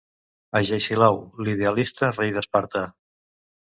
[0.59, 2.87] Ageisilau, l'idealista rei d'Esparta